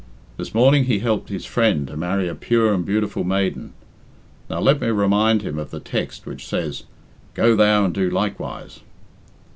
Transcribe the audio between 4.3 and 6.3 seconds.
Now let me remind him of the text